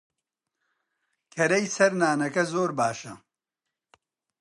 کەرەی 1.33 1.65
سەر 1.75 1.91
نانەکە 2.01 2.43
زۆر 2.53 2.69
باشە. 2.79 3.13